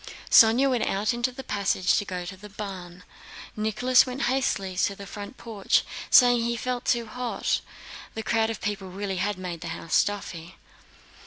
[0.31, 3.03] Sónya went out into the passage to go to the barn.
[3.55, 7.61] Nicholas went hastily to the front porch, saying he felt too hot.
[8.15, 10.55] The crowd of people really had made the house stuffy.